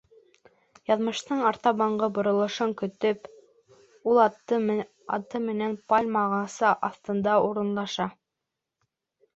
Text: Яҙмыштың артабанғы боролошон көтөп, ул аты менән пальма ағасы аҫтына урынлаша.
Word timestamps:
Яҙмыштың 0.91 1.43
артабанғы 1.49 2.07
боролошон 2.15 2.73
көтөп, 2.81 3.29
ул 4.13 4.23
аты 4.25 5.45
менән 5.51 5.79
пальма 5.95 6.27
ағасы 6.31 6.69
аҫтына 6.91 7.39
урынлаша. 7.51 8.11